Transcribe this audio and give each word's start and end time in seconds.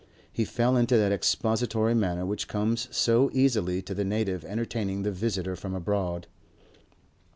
He 0.33 0.45
fell 0.45 0.77
into 0.77 0.97
that 0.97 1.11
expository 1.11 1.93
manner 1.93 2.25
which 2.25 2.47
comes 2.47 2.87
so 2.89 3.29
easily 3.33 3.83
to 3.83 3.93
the 3.93 4.03
native 4.03 4.43
entertaining 4.43 5.03
the 5.03 5.11
visitor 5.11 5.55
from 5.55 5.75
abroad. 5.75 6.25